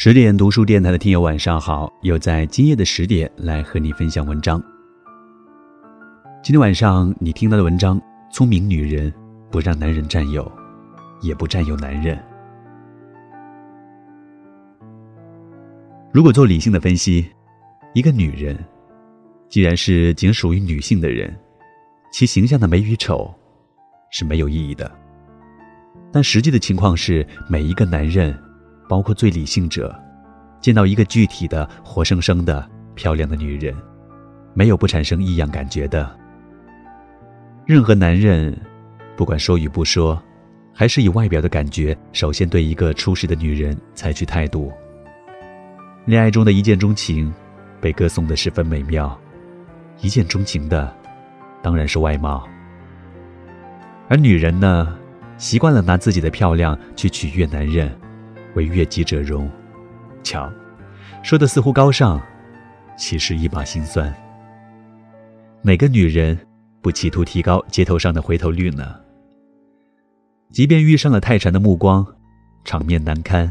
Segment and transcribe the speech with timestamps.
[0.00, 4.62] 十点读书电台的听友晚上好，又在今夜的十点来和你分享文章。
[6.40, 8.00] 今天晚上你听到的文章：
[8.32, 9.12] 聪明女人
[9.50, 10.48] 不让男人占有，
[11.20, 12.16] 也不占有男人。
[16.12, 17.28] 如果做理性的分析，
[17.92, 18.56] 一个女人
[19.48, 21.36] 既然是仅属于女性的人，
[22.12, 23.34] 其形象的美与丑
[24.12, 24.88] 是没有意义的。
[26.12, 28.32] 但实际的情况是，每一个男人。
[28.88, 29.94] 包括最理性者，
[30.60, 33.74] 见到一个具体的、活生生的、漂亮的女人，
[34.54, 36.10] 没有不产生异样感觉的。
[37.66, 38.58] 任何男人，
[39.16, 40.20] 不管说与不说，
[40.72, 44.72] 还是以外表的感觉，首先对一个初识的女人采取态度。
[46.06, 47.30] 恋爱中的一见钟情，
[47.80, 49.16] 被歌颂的十分美妙。
[50.00, 50.90] 一见钟情的，
[51.62, 52.48] 当然是外貌。
[54.08, 54.96] 而女人呢，
[55.36, 57.94] 习惯了拿自己的漂亮去取悦男人。
[58.58, 59.48] 为悦己者容，
[60.24, 60.52] 瞧，
[61.22, 62.20] 说的似乎高尚，
[62.96, 64.12] 其实一把辛酸。
[65.62, 66.36] 哪个女人
[66.82, 68.96] 不企图提高街头上的回头率呢？
[70.50, 72.04] 即便遇上了太馋的目光，
[72.64, 73.48] 场面难堪，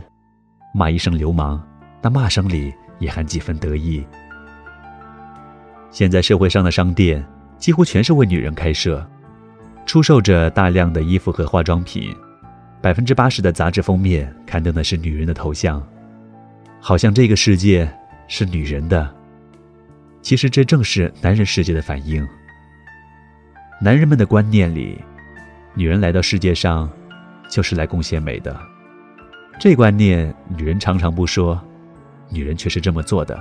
[0.73, 1.65] 骂一声流氓，
[2.01, 4.05] 那骂声里也含几分得意。
[5.89, 7.25] 现在社会上的商店
[7.57, 9.09] 几乎全是为女人开设，
[9.85, 12.13] 出售着大量的衣服和化妆品。
[12.87, 15.85] 百分之八十的杂志封面刊登的是女人的头像，
[16.79, 17.85] 好像这个世界
[18.29, 19.13] 是女人的。
[20.21, 22.25] 其实这正是男人世界的反应。
[23.81, 24.97] 男人们的观念里，
[25.73, 26.89] 女人来到世界上
[27.51, 28.57] 就是来贡献美的。
[29.59, 31.61] 这观念女人常常不说，
[32.29, 33.37] 女人却是这么做的。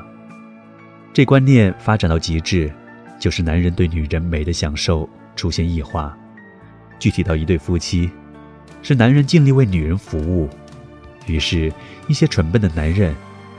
[1.12, 2.68] 这观念发展到极致，
[3.20, 6.18] 就是男人对女人美的享受出现异化。
[6.98, 8.10] 具体到一对夫妻。
[8.82, 10.48] 是男人尽力为女人服务，
[11.26, 11.72] 于是，
[12.06, 13.14] 一些蠢笨的男人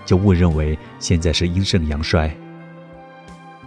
[0.05, 2.33] 就误认为现在是阴盛阳衰。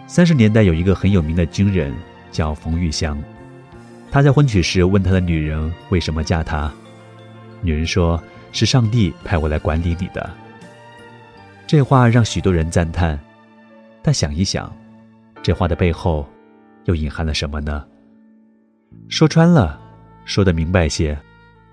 [0.07, 1.95] 三十年代有一个很有名的军人
[2.33, 3.23] 叫冯玉祥，
[4.11, 6.73] 他在婚娶时问他的女人为什么嫁他，
[7.61, 8.21] 女人说
[8.53, 10.31] 是上帝派我来管理你的。
[11.67, 13.19] 这话让许多人赞叹，
[14.03, 14.75] 但想一想，
[15.43, 16.29] 这话的背后
[16.87, 17.85] 又隐含了什么呢？
[19.09, 19.79] 说穿了，
[20.25, 21.17] 说的明白些。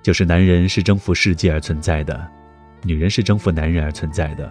[0.08, 2.26] 就是男人是征服世界而存在的，
[2.82, 4.50] 女人是征服男人而存在的，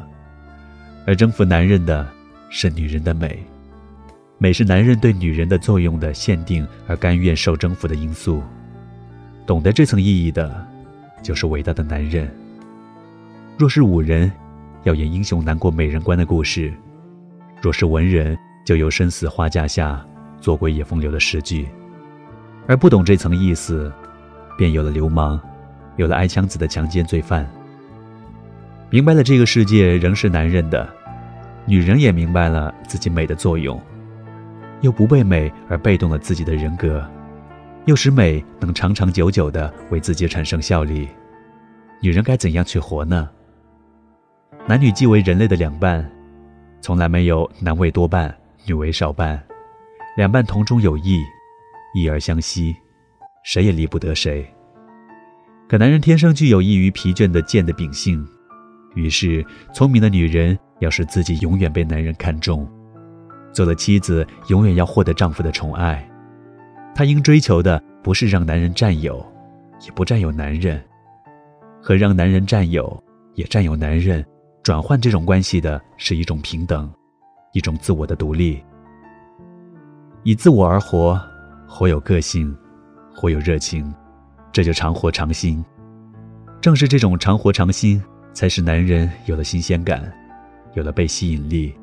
[1.06, 2.06] 而征服男人的
[2.50, 3.42] 是女人的美，
[4.36, 8.42] 美是男人对女人的作用的限定而甘愿受征服的因素。
[9.46, 10.62] 懂得这层意义的，
[11.22, 12.30] 就是伟大的男人。
[13.56, 14.30] 若是武人，
[14.84, 16.70] 要演英雄难过美人关的故事；
[17.62, 18.36] 若是文人，
[18.66, 20.06] 就有生死花架下，
[20.38, 21.66] 做鬼也风流的诗句。
[22.66, 23.90] 而不懂这层意思。
[24.56, 25.40] 便有了流氓，
[25.96, 27.48] 有了挨枪子的强奸罪犯。
[28.88, 30.88] 明白了这个世界仍是男人的，
[31.66, 33.80] 女人也明白了自己美的作用，
[34.80, 37.04] 又不被美而被动了自己的人格，
[37.86, 41.08] 又使美能长长久久的为自己产生效力。
[42.00, 43.28] 女人该怎样去活呢？
[44.68, 46.08] 男女既为人类的两半，
[46.80, 48.32] 从来没有男为多半，
[48.66, 49.42] 女为少半，
[50.16, 51.20] 两半同中有异，
[51.94, 52.76] 异而相吸。
[53.46, 54.44] 谁也离不得谁。
[55.68, 58.26] 可男人天生具有易于疲倦的贱的秉性，
[58.96, 62.68] 于是聪明的女人要使自己永远被男人看中，
[63.52, 66.04] 做了妻子永远要获得丈夫的宠爱。
[66.92, 69.24] 她应追求的不是让男人占有，
[69.86, 70.82] 也不占有男人，
[71.80, 73.00] 和让男人占有
[73.34, 74.26] 也占有男人
[74.64, 76.92] 转换这种关系的是一种平等，
[77.52, 78.60] 一种自我的独立，
[80.24, 81.20] 以自我而活，
[81.68, 82.52] 活有个性。
[83.16, 83.90] 活有热情，
[84.52, 85.64] 这就常活常新。
[86.60, 88.02] 正是这种常活常新，
[88.34, 90.12] 才使男人有了新鲜感，
[90.74, 91.74] 有了被吸引力。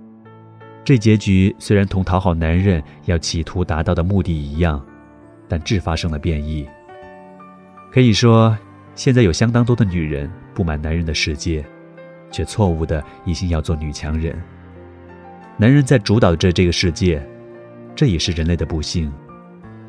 [0.86, 4.80] 这结局虽然同讨好男人要企图达到的目的一样，
[5.48, 6.68] 但质发生了变异。
[7.92, 8.56] 可以说，
[8.94, 11.66] 现在有相当多的女人不满男人的世界，
[12.30, 14.40] 却错误的一心要做女强人。
[15.58, 17.26] 男人在主导着这个世界，
[17.96, 19.12] 这也是人类的不幸。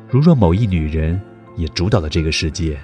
[0.07, 1.19] 如若某一女人，
[1.55, 2.77] 也主导了这个世界，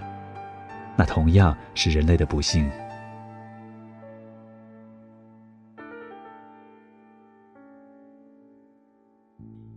[0.96, 2.70] 那同样是人类的不幸。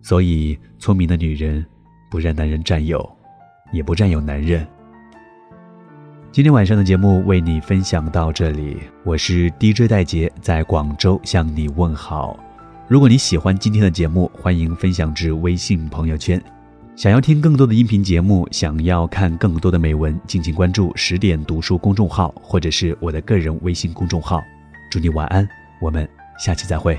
[0.03, 1.65] 所以，聪明的女人
[2.11, 3.09] 不让男人占有，
[3.73, 4.67] 也不占有男人。
[6.31, 12.39] 今天晚上的节目为你分享到这里，我是 DJ 戴杰，在广州向你问好。
[12.87, 16.43] 如果你喜欢今天的节目，欢迎分享至微信朋友圈。
[16.97, 24.41] 想要听更多的音频节目，想要看更多的美文，敬请关注十点读书公众号，或者是我的个人微信公众号。
[24.93, 25.47] 祝你晚安，
[25.81, 26.09] 我们
[26.39, 26.97] 下期再会。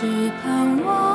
[0.00, 0.06] 只
[0.44, 1.07] 盼望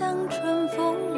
[0.00, 1.09] 像春风。